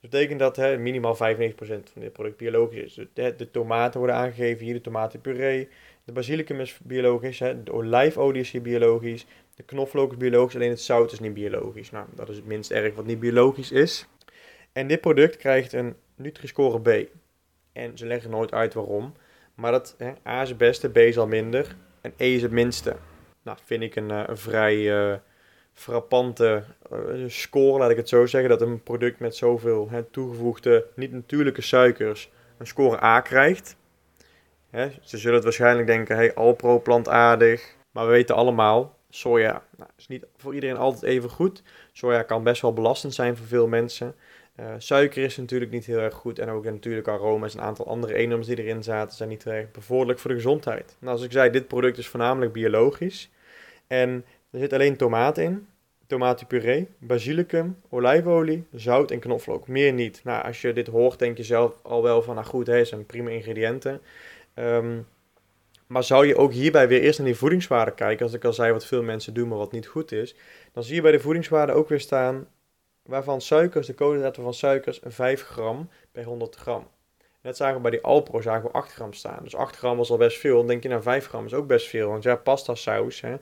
Dat 0.07 0.15
betekent 0.15 0.41
dat 0.41 0.57
hè, 0.57 0.79
minimaal 0.79 1.17
95% 1.17 1.19
van 1.59 1.83
dit 1.95 2.13
product 2.13 2.37
biologisch 2.37 2.99
is. 2.99 3.07
De, 3.13 3.35
de, 3.37 3.51
tomaten 3.51 3.99
worden 3.99 4.17
aangegeven 4.17 4.65
hier, 4.65 4.75
de 4.75 4.81
tomatenpuree. 4.81 5.69
De 6.05 6.13
basilicum 6.13 6.61
is 6.61 6.79
biologisch, 6.83 7.39
hè, 7.39 7.63
de 7.63 7.73
olijfolie 7.73 8.41
is 8.41 8.51
hier 8.51 8.63
biologisch. 8.63 9.27
De 9.55 9.63
knoflook 9.63 10.11
is 10.11 10.17
biologisch, 10.17 10.55
alleen 10.55 10.71
het 10.71 10.81
zout 10.81 11.13
is 11.13 11.21
niet 11.21 11.35
biologisch. 11.35 11.91
Nou, 11.91 12.07
dat 12.15 12.29
is 12.29 12.37
het 12.37 12.47
minst 12.47 12.71
erg 12.71 12.95
wat 12.95 13.07
niet 13.07 13.21
biologisch 13.21 13.73
is. 13.73 14.07
En 14.73 14.87
dit 14.87 15.01
product 15.01 15.37
krijgt 15.37 15.73
een 15.73 15.95
Nutri-score 16.17 16.81
B. 16.81 17.09
En 17.73 17.99
ze 17.99 18.07
leggen 18.07 18.31
nooit 18.31 18.53
uit 18.53 18.75
waarom. 18.75 19.15
Maar 19.55 19.73
dat, 19.73 19.95
hè, 19.99 20.13
A 20.27 20.43
is 20.43 20.49
het 20.49 20.59
beste, 20.59 20.91
B 20.91 20.97
is 20.97 21.19
al 21.19 21.27
minder. 21.27 21.77
En 22.01 22.13
E 22.17 22.35
is 22.35 22.43
het 22.43 22.53
minste. 22.53 22.97
Nou, 23.43 23.59
vind 23.65 23.83
ik 23.83 23.97
een, 23.97 24.11
een 24.11 24.39
vrij... 24.39 24.77
Uh, 24.77 25.15
frappante 25.77 26.65
uh, 26.93 27.25
score, 27.27 27.79
laat 27.79 27.91
ik 27.91 27.97
het 27.97 28.09
zo 28.09 28.27
zeggen. 28.27 28.51
Dat 28.51 28.61
een 28.61 28.83
product 28.83 29.19
met 29.19 29.37
zoveel 29.37 29.89
hè, 29.91 30.03
toegevoegde, 30.03 30.87
niet 30.95 31.13
natuurlijke 31.13 31.63
suikers 31.63 32.31
een 32.59 32.67
score 32.67 33.03
A 33.03 33.21
krijgt. 33.21 33.77
Hè, 34.71 34.89
ze 35.03 35.19
zullen 35.19 35.35
het 35.35 35.45
waarschijnlijk 35.45 35.87
denken, 35.87 36.17
hey, 36.17 36.35
Alpro 36.35 36.81
plantaardig. 36.81 37.75
Maar 37.91 38.07
we 38.07 38.13
weten 38.13 38.35
allemaal, 38.35 38.97
soja 39.11 39.63
nou, 39.77 39.91
is 39.99 40.07
niet 40.07 40.25
voor 40.37 40.55
iedereen 40.55 40.77
altijd 40.77 41.03
even 41.03 41.31
goed. 41.31 41.63
Soja 41.93 42.23
kan 42.23 42.43
best 42.43 42.63
wel 42.63 42.73
belastend 42.73 43.15
zijn 43.15 43.37
voor 43.37 43.47
veel 43.47 43.69
mensen. 43.69 44.15
Uh, 44.61 44.67
suiker 44.79 45.25
is 45.25 45.37
natuurlijk 45.37 45.71
niet 45.71 45.87
heel 45.87 45.99
erg 45.99 46.15
goed. 46.15 46.39
En 46.39 46.49
ook 46.49 46.65
natuurlijk 46.65 47.09
aroma's 47.09 47.55
en 47.55 47.61
een 47.61 47.67
aantal 47.67 47.87
andere 47.87 48.19
E-nummers 48.19 48.49
die 48.49 48.63
erin 48.63 48.83
zaten 48.83 49.17
zijn 49.17 49.29
niet 49.29 49.45
heel 49.45 49.53
erg 49.53 49.71
bevorderlijk 49.71 50.19
voor 50.19 50.31
de 50.31 50.37
gezondheid. 50.37 50.97
Nou, 50.99 51.13
als 51.13 51.25
ik 51.25 51.33
zei, 51.33 51.51
dit 51.51 51.69
product 51.69 51.99
is 51.99 52.09
voornamelijk 52.09 52.53
biologisch. 52.53 53.31
En 53.87 54.25
er 54.57 54.63
zit 54.63 54.73
alleen 54.73 54.97
tomaat 54.97 55.39
in, 55.39 55.67
tomatenpuree, 56.07 56.89
basilicum, 56.99 57.77
olijfolie, 57.89 58.67
zout 58.73 59.11
en 59.11 59.19
knoflook. 59.19 59.69
Meer 59.69 59.93
niet. 59.93 60.21
Nou, 60.25 60.45
als 60.45 60.61
je 60.61 60.73
dit 60.73 60.87
hoort, 60.87 61.19
denk 61.19 61.37
je 61.37 61.43
zelf 61.43 61.79
al 61.83 62.03
wel 62.03 62.23
van, 62.23 62.35
nou 62.35 62.47
goed, 62.47 62.67
deze 62.67 62.85
zijn 62.85 63.07
prima 63.07 63.31
ingrediënten. 63.31 64.01
Um, 64.55 65.07
maar 65.87 66.05
zou 66.05 66.27
je 66.27 66.37
ook 66.37 66.53
hierbij 66.53 66.89
weer 66.89 67.01
eerst 67.01 67.19
naar 67.19 67.29
die 67.29 67.37
voedingswaarde 67.37 67.95
kijken, 67.95 68.25
als 68.25 68.35
ik 68.35 68.45
al 68.45 68.53
zei 68.53 68.73
wat 68.73 68.87
veel 68.87 69.03
mensen 69.03 69.35
doen, 69.35 69.49
maar 69.49 69.59
wat 69.59 69.73
niet 69.73 69.87
goed 69.87 70.13
is, 70.13 70.35
dan 70.73 70.83
zie 70.83 70.95
je 70.95 71.03
bij 71.03 71.13
de 71.13 71.21
voedingswaarde 71.21 71.73
ook 71.73 71.89
weer 71.89 72.01
staan 72.01 72.49
waarvan 73.03 73.41
suikers, 73.41 73.87
de 73.87 73.95
koolhydraten 73.95 74.43
van 74.43 74.55
suikers, 74.55 75.01
5 75.05 75.43
gram 75.43 75.91
per 76.13 76.25
100 76.25 76.57
gram. 76.57 76.89
Net 77.47 77.57
zagen 77.57 77.77
we 77.77 77.81
bij 77.81 77.91
die 77.91 78.03
Alpro 78.03 78.41
zagen 78.41 78.63
we 78.63 78.71
8 78.71 78.93
gram 78.93 79.13
staan. 79.13 79.43
Dus 79.43 79.57
8 79.57 79.77
gram 79.77 79.97
was 79.97 80.11
al 80.11 80.17
best 80.17 80.39
veel. 80.39 80.57
Dan 80.57 80.67
denk 80.67 80.83
je, 80.83 80.89
nou 80.89 81.03
5 81.03 81.27
gram 81.27 81.47
is 81.47 81.55
ook 81.55 81.67
best 81.67 81.89
veel. 81.89 82.09
Want 82.09 82.23
ja, 82.23 82.37
pasta 82.37 82.75
saus, 82.75 83.21
hè, 83.21 83.37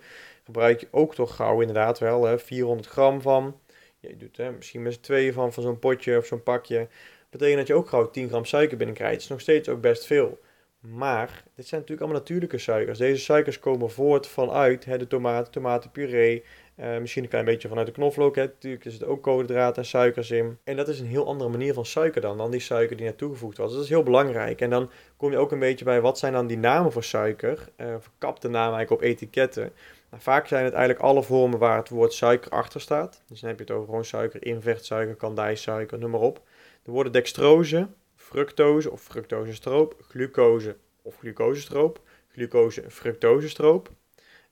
gebruik 0.44 0.80
je 0.80 0.88
ook 0.90 1.14
toch 1.14 1.36
gauw 1.36 1.60
inderdaad 1.60 1.98
wel 1.98 2.24
hè, 2.24 2.38
400 2.38 2.88
gram 2.88 3.20
van. 3.20 3.60
Je 4.00 4.16
doet 4.16 4.36
hè, 4.36 4.50
misschien 4.50 4.82
met 4.82 4.92
z'n 4.92 5.00
tweeën 5.00 5.32
van, 5.32 5.52
van 5.52 5.62
zo'n 5.62 5.78
potje 5.78 6.18
of 6.18 6.26
zo'n 6.26 6.42
pakje. 6.42 6.88
Betekent 7.30 7.58
dat 7.58 7.66
je 7.66 7.74
ook 7.74 7.88
gauw 7.88 8.10
10 8.10 8.28
gram 8.28 8.44
suiker 8.44 8.76
binnenkrijgt. 8.76 9.14
Dat 9.14 9.22
is 9.22 9.28
nog 9.28 9.40
steeds 9.40 9.68
ook 9.68 9.80
best 9.80 10.06
veel. 10.06 10.38
Maar 10.80 11.44
dit 11.54 11.66
zijn 11.66 11.80
natuurlijk 11.80 12.00
allemaal 12.00 12.20
natuurlijke 12.20 12.58
suikers. 12.58 12.98
Deze 12.98 13.22
suikers 13.22 13.58
komen 13.58 13.90
voort 13.90 14.26
vanuit 14.26 14.84
hè, 14.84 14.98
de 14.98 15.06
tomaten, 15.06 15.52
tomatenpuree. 15.52 16.44
Uh, 16.80 16.98
misschien 16.98 17.22
een 17.22 17.28
klein 17.28 17.44
beetje 17.44 17.68
vanuit 17.68 17.86
de 17.86 17.92
knoflook. 17.92 18.36
Hè. 18.36 18.42
Natuurlijk 18.42 18.84
het 18.84 19.04
ook 19.04 19.22
koolhydraten 19.22 19.82
en 19.82 19.88
suikers 19.88 20.30
in. 20.30 20.58
En 20.64 20.76
dat 20.76 20.88
is 20.88 21.00
een 21.00 21.06
heel 21.06 21.26
andere 21.26 21.50
manier 21.50 21.74
van 21.74 21.86
suiker 21.86 22.20
dan, 22.20 22.36
dan 22.36 22.50
die 22.50 22.60
suiker 22.60 22.96
die 22.96 23.06
net 23.06 23.18
toegevoegd 23.18 23.56
was. 23.56 23.66
Dus 23.66 23.74
dat 23.74 23.84
is 23.84 23.90
heel 23.90 24.02
belangrijk. 24.02 24.60
En 24.60 24.70
dan 24.70 24.90
kom 25.16 25.30
je 25.30 25.36
ook 25.36 25.52
een 25.52 25.58
beetje 25.58 25.84
bij 25.84 26.00
wat 26.00 26.18
zijn 26.18 26.32
dan 26.32 26.46
die 26.46 26.58
namen 26.58 26.92
voor 26.92 27.04
suiker. 27.04 27.68
Uh, 27.76 27.86
verkapte 27.98 28.48
namen 28.48 28.76
eigenlijk 28.76 29.02
op 29.02 29.08
etiketten. 29.08 29.72
Vaak 30.18 30.46
zijn 30.46 30.64
het 30.64 30.72
eigenlijk 30.72 31.04
alle 31.04 31.22
vormen 31.22 31.58
waar 31.58 31.76
het 31.76 31.88
woord 31.88 32.12
suiker 32.12 32.50
achter 32.50 32.80
staat. 32.80 33.22
Dus 33.28 33.40
dan 33.40 33.48
heb 33.48 33.58
je 33.58 33.64
het 33.64 33.74
over 33.74 33.86
gewoon 33.86 34.04
suiker, 34.04 34.46
invertsuiker, 34.46 35.14
kandijsuiker, 35.14 35.98
noem 35.98 36.10
maar 36.10 36.20
op. 36.20 36.42
Er 36.84 36.92
worden 36.92 37.12
dextrose, 37.12 37.88
fructose 38.16 38.90
of 38.90 39.02
fructosestroop, 39.02 39.96
glucose 40.00 40.76
of 41.02 41.16
glucosestroop, 41.16 42.00
glucose 42.28 42.90
fructosestroop. 42.90 43.90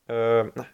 Uh, 0.06 0.16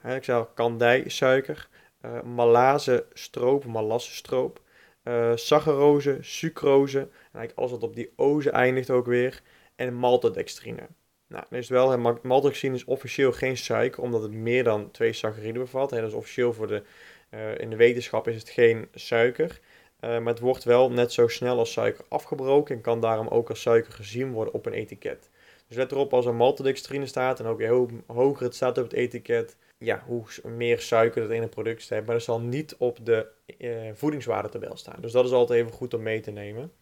nou, 0.02 0.16
ik 0.16 0.24
zei 0.24 0.46
kandijsuiker, 0.54 1.68
uh, 2.04 2.22
malazestroop, 2.22 3.64
malassestroop, 3.64 4.60
uh, 5.04 5.32
saccharose, 5.34 6.18
sucrose, 6.20 6.98
en 6.98 7.08
eigenlijk 7.32 7.58
alles 7.58 7.70
wat 7.70 7.82
op 7.82 7.94
die 7.94 8.12
oze 8.16 8.50
eindigt 8.50 8.90
ook 8.90 9.06
weer, 9.06 9.42
en 9.76 9.94
maltodextrine. 9.94 10.88
Nou, 11.28 11.44
dan 11.50 11.58
is 11.58 12.18
maltodextrine 12.22 12.74
is 12.74 12.84
officieel 12.84 13.32
geen 13.32 13.56
suiker, 13.56 14.02
omdat 14.02 14.22
het 14.22 14.32
meer 14.32 14.64
dan 14.64 14.90
twee 14.90 15.12
sacchariden 15.12 15.62
bevat. 15.62 15.90
Dus 15.90 16.12
officieel 16.12 16.52
voor 16.52 16.66
de, 16.66 16.82
uh, 17.30 17.58
in 17.58 17.70
de 17.70 17.76
wetenschap 17.76 18.28
is 18.28 18.34
het 18.34 18.48
geen 18.48 18.88
suiker. 18.94 19.60
Uh, 20.00 20.10
maar 20.10 20.32
het 20.32 20.40
wordt 20.40 20.64
wel 20.64 20.90
net 20.90 21.12
zo 21.12 21.28
snel 21.28 21.58
als 21.58 21.72
suiker 21.72 22.04
afgebroken 22.08 22.76
en 22.76 22.80
kan 22.80 23.00
daarom 23.00 23.28
ook 23.28 23.48
als 23.48 23.60
suiker 23.60 23.92
gezien 23.92 24.32
worden 24.32 24.54
op 24.54 24.66
een 24.66 24.72
etiket. 24.72 25.28
Dus 25.66 25.76
let 25.76 25.92
erop 25.92 26.12
als 26.12 26.26
er 26.26 26.34
maltodextrine 26.34 27.06
staat 27.06 27.40
en 27.40 27.46
ook 27.46 27.62
hoe 27.62 27.88
hoger 28.06 28.44
het 28.44 28.54
staat 28.54 28.78
op 28.78 28.84
het 28.84 28.92
etiket, 28.92 29.56
ja, 29.78 30.02
hoe 30.06 30.24
meer 30.44 30.80
suiker 30.80 31.22
het 31.22 31.30
ene 31.30 31.48
product 31.48 31.88
heeft. 31.88 32.04
Maar 32.04 32.14
dat 32.14 32.24
zal 32.24 32.40
niet 32.40 32.76
op 32.76 32.98
de 33.06 33.26
uh, 33.58 33.90
voedingswaardetabel 33.94 34.76
staan. 34.76 35.00
Dus 35.00 35.12
dat 35.12 35.24
is 35.24 35.32
altijd 35.32 35.60
even 35.60 35.72
goed 35.72 35.94
om 35.94 36.02
mee 36.02 36.20
te 36.20 36.30
nemen. 36.30 36.72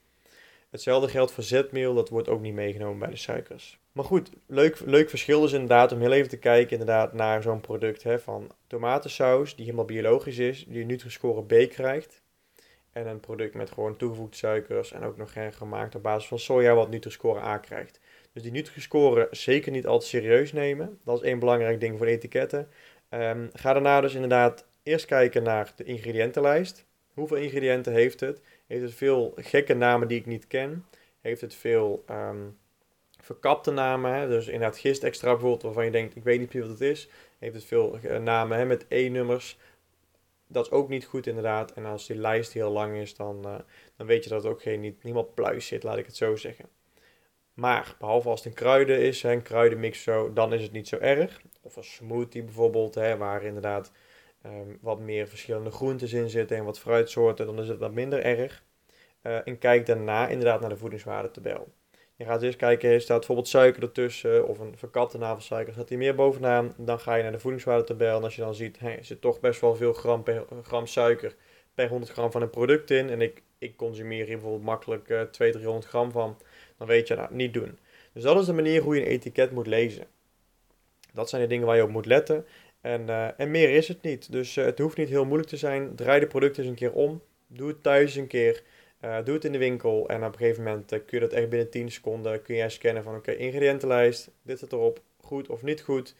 Hetzelfde 0.76 1.08
geldt 1.08 1.32
voor 1.32 1.42
zetmeel, 1.42 1.94
dat 1.94 2.08
wordt 2.08 2.28
ook 2.28 2.40
niet 2.40 2.54
meegenomen 2.54 2.98
bij 2.98 3.10
de 3.10 3.16
suikers. 3.16 3.78
Maar 3.92 4.04
goed, 4.04 4.30
leuk, 4.46 4.80
leuk 4.84 5.08
verschil 5.08 5.44
is 5.44 5.52
inderdaad 5.52 5.92
om 5.92 6.00
heel 6.00 6.12
even 6.12 6.28
te 6.28 6.38
kijken 6.38 6.70
inderdaad 6.70 7.12
naar 7.12 7.42
zo'n 7.42 7.60
product 7.60 8.02
hè, 8.02 8.18
van 8.18 8.50
tomatensaus, 8.66 9.54
die 9.54 9.64
helemaal 9.64 9.84
biologisch 9.84 10.38
is, 10.38 10.64
die 10.68 10.80
een 10.80 10.86
Nutri-score 10.86 11.42
B 11.42 11.70
krijgt. 11.70 12.22
En 12.92 13.06
een 13.06 13.20
product 13.20 13.54
met 13.54 13.70
gewoon 13.70 13.96
toegevoegde 13.96 14.36
suikers 14.36 14.92
en 14.92 15.04
ook 15.04 15.16
nog 15.16 15.32
gemaakt 15.50 15.94
op 15.94 16.02
basis 16.02 16.28
van 16.28 16.38
soja 16.38 16.74
wat 16.74 16.90
Nutri-score 16.90 17.40
A 17.40 17.58
krijgt. 17.58 18.00
Dus 18.32 18.42
die 18.42 18.52
Nutri-score 18.52 19.28
zeker 19.30 19.72
niet 19.72 19.86
altijd 19.86 20.10
serieus 20.10 20.52
nemen. 20.52 20.98
Dat 21.04 21.16
is 21.16 21.28
één 21.28 21.38
belangrijk 21.38 21.80
ding 21.80 21.98
voor 21.98 22.06
etiketten. 22.06 22.68
Um, 23.10 23.50
ga 23.52 23.72
daarna 23.72 24.00
dus 24.00 24.14
inderdaad 24.14 24.66
eerst 24.82 25.06
kijken 25.06 25.42
naar 25.42 25.72
de 25.76 25.84
ingrediëntenlijst. 25.84 26.86
Hoeveel 27.14 27.36
ingrediënten 27.36 27.92
heeft 27.92 28.20
het? 28.20 28.40
Heeft 28.66 28.82
het 28.82 28.94
veel 28.94 29.32
gekke 29.36 29.74
namen 29.74 30.08
die 30.08 30.18
ik 30.18 30.26
niet 30.26 30.46
ken? 30.46 30.86
Heeft 31.20 31.40
het 31.40 31.54
veel 31.54 32.04
um, 32.10 32.58
verkapte 33.20 33.70
namen? 33.70 34.14
Hè? 34.14 34.28
Dus 34.28 34.46
inderdaad 34.46 34.84
extra 34.84 35.30
bijvoorbeeld, 35.30 35.62
waarvan 35.62 35.84
je 35.84 35.90
denkt, 35.90 36.16
ik 36.16 36.24
weet 36.24 36.38
niet 36.38 36.54
wat 36.54 36.68
het 36.68 36.80
is. 36.80 37.08
Heeft 37.38 37.54
het 37.54 37.64
veel 37.64 37.98
eh, 37.98 38.18
namen 38.18 38.58
hè, 38.58 38.64
met 38.64 38.86
E-nummers? 38.88 39.58
Dat 40.46 40.66
is 40.66 40.72
ook 40.72 40.88
niet 40.88 41.04
goed 41.04 41.26
inderdaad. 41.26 41.72
En 41.72 41.84
als 41.84 42.06
die 42.06 42.16
lijst 42.16 42.52
heel 42.52 42.70
lang 42.70 42.96
is, 42.96 43.14
dan, 43.14 43.42
uh, 43.46 43.54
dan 43.96 44.06
weet 44.06 44.24
je 44.24 44.30
dat 44.30 44.42
het 44.42 44.52
ook 44.52 44.62
geen, 44.62 44.80
niet, 44.80 45.02
niemand 45.02 45.34
pluis 45.34 45.66
zit, 45.66 45.82
laat 45.82 45.98
ik 45.98 46.06
het 46.06 46.16
zo 46.16 46.36
zeggen. 46.36 46.68
Maar 47.54 47.96
behalve 47.98 48.28
als 48.28 48.44
het 48.44 48.48
een 48.48 48.58
kruiden 48.58 49.00
is, 49.00 49.22
een 49.22 49.42
kruidenmix 49.42 50.02
zo, 50.02 50.32
dan 50.32 50.52
is 50.52 50.62
het 50.62 50.72
niet 50.72 50.88
zo 50.88 50.96
erg. 50.96 51.40
Of 51.60 51.76
een 51.76 51.84
smoothie 51.84 52.42
bijvoorbeeld, 52.42 52.94
hè, 52.94 53.16
waar 53.16 53.42
inderdaad 53.42 53.92
um, 54.46 54.78
wat 54.80 54.98
meer 54.98 55.28
verschillende 55.28 55.70
groentes 55.70 56.12
in 56.12 56.30
zitten 56.30 56.56
en 56.56 56.64
wat 56.64 56.78
fruitsoorten, 56.78 57.46
dan 57.46 57.60
is 57.60 57.68
het 57.68 57.78
wat 57.78 57.92
minder 57.92 58.22
erg. 58.22 58.64
Uh, 59.22 59.46
en 59.46 59.58
kijk 59.58 59.86
daarna 59.86 60.28
inderdaad 60.28 60.60
naar 60.60 60.68
de 60.68 60.76
voedingswaardetabel. 60.76 61.68
Je 62.16 62.24
gaat 62.24 62.42
eerst 62.42 62.58
kijken, 62.58 63.00
staat 63.00 63.18
bijvoorbeeld 63.18 63.48
suiker 63.48 63.82
ertussen 63.82 64.48
of 64.48 64.58
een 64.58 64.78
verkapte 64.78 65.18
navelsuiker, 65.18 65.72
staat 65.72 65.88
die 65.88 65.98
meer 65.98 66.14
bovenaan. 66.14 66.74
Dan 66.76 67.00
ga 67.00 67.14
je 67.14 67.22
naar 67.22 67.32
de 67.32 67.38
voedingswaardetabel 67.38 68.16
en 68.16 68.22
als 68.22 68.36
je 68.36 68.42
dan 68.42 68.54
ziet, 68.54 68.78
hey, 68.78 68.98
er 68.98 69.04
zit 69.04 69.20
toch 69.20 69.40
best 69.40 69.60
wel 69.60 69.74
veel 69.74 69.92
gram, 69.92 70.22
per, 70.22 70.44
gram 70.62 70.86
suiker 70.86 71.34
per 71.74 71.88
100 71.88 72.12
gram 72.12 72.30
van 72.30 72.42
een 72.42 72.50
product 72.50 72.90
in. 72.90 73.10
En 73.10 73.20
ik, 73.20 73.42
ik 73.58 73.76
consumeer 73.76 74.24
hier 74.24 74.34
bijvoorbeeld 74.34 74.64
makkelijk 74.64 75.08
uh, 75.08 75.20
200, 75.20 75.52
300 75.52 75.86
gram 75.86 76.10
van 76.10 76.36
dan 76.78 76.86
weet 76.86 77.08
je 77.08 77.16
dat 77.16 77.30
niet 77.30 77.54
doen. 77.54 77.78
Dus 78.12 78.22
dat 78.22 78.40
is 78.40 78.46
de 78.46 78.52
manier 78.52 78.82
hoe 78.82 78.94
je 78.94 79.00
een 79.00 79.06
etiket 79.06 79.50
moet 79.50 79.66
lezen. 79.66 80.06
Dat 81.12 81.28
zijn 81.28 81.42
de 81.42 81.48
dingen 81.48 81.66
waar 81.66 81.76
je 81.76 81.82
op 81.82 81.90
moet 81.90 82.06
letten. 82.06 82.46
En, 82.86 83.02
uh, 83.08 83.40
en 83.40 83.50
meer 83.50 83.70
is 83.70 83.88
het 83.88 84.02
niet. 84.02 84.32
Dus 84.32 84.56
uh, 84.56 84.64
het 84.64 84.78
hoeft 84.78 84.96
niet 84.96 85.08
heel 85.08 85.24
moeilijk 85.24 85.48
te 85.48 85.56
zijn. 85.56 85.94
Draai 85.94 86.20
de 86.20 86.26
producten 86.26 86.62
eens 86.62 86.70
een 86.70 86.78
keer 86.78 86.92
om. 86.92 87.22
Doe 87.46 87.68
het 87.68 87.82
thuis 87.82 88.16
een 88.16 88.26
keer. 88.26 88.62
Uh, 89.04 89.18
doe 89.24 89.34
het 89.34 89.44
in 89.44 89.52
de 89.52 89.58
winkel. 89.58 90.08
En 90.08 90.24
op 90.24 90.32
een 90.32 90.38
gegeven 90.38 90.62
moment 90.62 90.88
kun 90.88 91.02
je 91.06 91.20
dat 91.20 91.32
echt 91.32 91.48
binnen 91.48 91.70
10 91.70 91.90
seconden 91.90 92.42
kun 92.42 92.56
je 92.56 92.68
scannen 92.68 93.02
van 93.02 93.14
oké, 93.14 93.32
ingrediëntenlijst. 93.32 94.30
Dit 94.42 94.58
zit 94.58 94.72
erop. 94.72 95.00
Goed 95.20 95.48
of 95.48 95.62
niet 95.62 95.82
goed. 95.82 96.14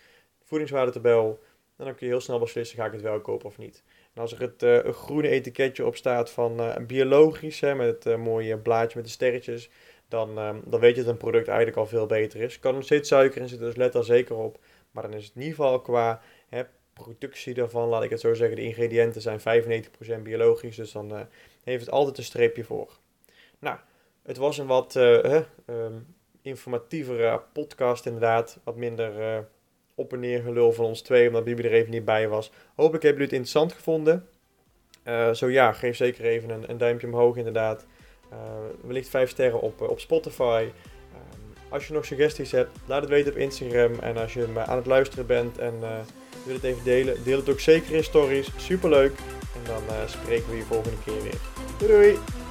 Voedingswaardetabel. 0.45 1.39
En 1.77 1.85
dan 1.85 1.95
kun 1.95 2.07
je 2.07 2.13
heel 2.13 2.23
snel 2.23 2.39
beslissen, 2.39 2.79
ga 2.79 2.87
ik 2.87 2.93
het 2.93 3.03
wel 3.03 3.21
kopen 3.21 3.47
of 3.47 3.59
niet. 3.59 3.83
En 4.15 4.21
als 4.21 4.33
er 4.33 4.41
het 4.41 4.95
groene 4.97 5.29
etiketje 5.29 5.87
op 5.87 5.97
staat 5.97 6.31
van 6.31 6.75
biologisch, 6.87 7.61
hè, 7.61 7.75
met 7.75 8.05
het 8.05 8.17
mooie 8.17 8.59
blaadje 8.59 8.97
met 8.97 9.05
de 9.05 9.13
sterretjes 9.13 9.71
dan, 10.09 10.39
um, 10.39 10.63
dan 10.65 10.81
weet 10.81 10.97
je 10.97 11.03
dat 11.03 11.11
een 11.11 11.17
product 11.17 11.49
eigenlijk 11.49 11.79
al 11.79 11.87
veel 11.87 12.07
beter 12.07 12.41
is. 12.41 12.59
Kan 12.59 12.75
nog 12.75 12.85
steeds 12.85 13.09
suiker 13.09 13.41
in 13.41 13.49
zitten, 13.49 13.67
dus 13.67 13.77
let 13.77 13.93
daar 13.93 14.05
zeker 14.05 14.37
op. 14.37 14.59
Maar 14.97 15.05
dan 15.05 15.15
is 15.15 15.25
het 15.25 15.35
in 15.35 15.43
ieder 15.43 15.57
geval 15.57 15.81
qua 15.81 16.21
hè, 16.49 16.63
productie 16.93 17.55
daarvan, 17.55 17.89
laat 17.89 18.03
ik 18.03 18.11
het 18.11 18.21
zo 18.21 18.35
zeggen, 18.35 18.57
de 18.57 18.63
ingrediënten 18.63 19.23
zijn 19.23 19.41
95% 19.41 20.23
biologisch. 20.23 20.77
Dus 20.77 20.93
dan 20.93 21.13
uh, 21.13 21.21
heeft 21.65 21.81
het 21.81 21.91
altijd 21.91 22.19
een 22.19 22.25
streepje 22.25 22.65
voor. 22.65 22.99
Nou, 23.59 23.79
het 24.23 24.37
was 24.37 24.59
een 24.59 24.67
wat 24.67 24.95
uh, 24.95 25.41
um, 25.67 26.15
informatievere 26.43 27.43
podcast 27.53 28.07
inderdaad. 28.07 28.59
Wat 28.65 28.77
minder 28.77 29.45
op 29.95 30.13
en 30.13 30.21
neer 30.21 30.43
gelul 30.43 30.73
van 30.73 30.85
ons 30.85 31.03
twee, 31.03 31.27
omdat 31.27 31.45
Bibi 31.45 31.63
er 31.63 31.73
even 31.73 31.91
niet 31.91 32.05
bij 32.05 32.29
was. 32.29 32.51
Hopelijk 32.75 33.03
hebben 33.03 33.23
jullie 33.23 33.39
het 33.39 33.47
interessant 33.47 33.73
gevonden. 33.73 34.29
zo 35.37 35.51
ja, 35.51 35.73
geef 35.73 35.97
zeker 35.97 36.25
even 36.25 36.51
een, 36.51 36.71
een 36.71 36.79
duimpje 36.79 37.07
omhoog 37.07 37.37
inderdaad. 37.37 37.87
Wellicht 38.81 39.09
5 39.09 39.31
sterren 39.31 39.61
op, 39.61 39.83
eh, 39.83 39.89
op 39.89 40.01
Spotify. 40.01 40.71
Als 41.69 41.87
je 41.87 41.93
nog 41.93 42.05
suggesties 42.05 42.51
hebt, 42.51 42.79
laat 42.87 43.01
het 43.01 43.11
weten 43.11 43.33
op 43.33 43.39
Instagram. 43.39 43.99
En 44.01 44.17
als 44.17 44.35
je 44.35 44.47
me 44.53 44.61
aan 44.61 44.77
het 44.77 44.87
luisteren 44.87 45.27
bent 45.27 45.59
en 45.59 45.75
uh, 45.83 45.89
wil 46.45 46.55
het 46.55 46.65
even 46.65 46.85
delen, 46.85 47.25
deel 47.25 47.37
het 47.37 47.49
ook 47.49 47.61
zeker 47.61 47.95
in 47.95 48.05
stories. 48.05 48.49
Superleuk. 48.57 49.13
En 49.55 49.61
dan 49.67 50.09
spreken 50.09 50.51
we 50.51 50.57
je 50.57 50.63
volgende 50.63 50.99
keer 51.05 51.23
weer. 51.23 51.41
Doei 51.79 51.93
doei! 51.93 52.46